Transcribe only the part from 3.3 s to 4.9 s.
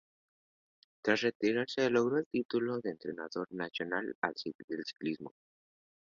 nacional de